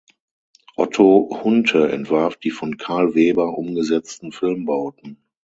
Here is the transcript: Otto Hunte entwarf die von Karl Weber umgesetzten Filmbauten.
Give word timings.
Otto 0.77 1.29
Hunte 1.43 1.91
entwarf 1.91 2.35
die 2.35 2.49
von 2.49 2.77
Karl 2.77 3.13
Weber 3.13 3.55
umgesetzten 3.55 4.31
Filmbauten. 4.31 5.21